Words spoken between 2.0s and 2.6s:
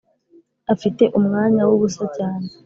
cyane.